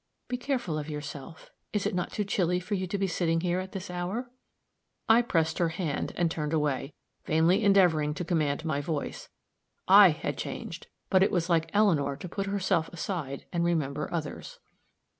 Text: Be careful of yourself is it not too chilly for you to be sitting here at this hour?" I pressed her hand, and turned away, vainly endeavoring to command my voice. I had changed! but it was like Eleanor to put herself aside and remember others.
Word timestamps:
Be 0.29 0.35
careful 0.37 0.79
of 0.79 0.89
yourself 0.89 1.51
is 1.73 1.85
it 1.85 1.93
not 1.93 2.11
too 2.11 2.23
chilly 2.23 2.59
for 2.59 2.73
you 2.73 2.87
to 2.87 2.97
be 2.97 3.05
sitting 3.05 3.41
here 3.41 3.59
at 3.59 3.71
this 3.71 3.91
hour?" 3.91 4.31
I 5.07 5.21
pressed 5.21 5.59
her 5.59 5.69
hand, 5.69 6.11
and 6.15 6.31
turned 6.31 6.53
away, 6.53 6.95
vainly 7.25 7.63
endeavoring 7.63 8.15
to 8.15 8.25
command 8.25 8.65
my 8.65 8.81
voice. 8.81 9.29
I 9.87 10.09
had 10.09 10.39
changed! 10.39 10.87
but 11.11 11.21
it 11.21 11.29
was 11.29 11.51
like 11.51 11.69
Eleanor 11.71 12.15
to 12.15 12.27
put 12.27 12.47
herself 12.47 12.87
aside 12.89 13.45
and 13.53 13.63
remember 13.63 14.11
others. 14.11 14.57